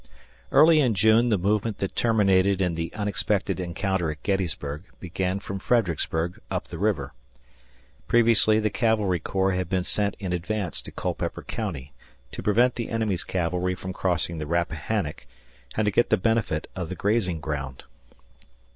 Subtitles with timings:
[0.51, 5.59] Early in June the movement that terminated in the unexpected encounter at Gettysburg began from
[5.59, 7.13] Fredericksburg up the river.
[8.07, 11.93] Previously the cavalry corps had been sent in advance to Culpeper County
[12.31, 15.27] to prevent the enemy's cavalry from crossing the Rappahannock
[15.77, 17.83] and to get the benefit of the grazing ground.